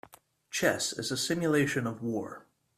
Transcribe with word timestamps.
Chess 0.49 0.93
is 0.93 1.11
a 1.11 1.15
simulation 1.15 1.85
of 1.85 2.01
war. 2.01 2.47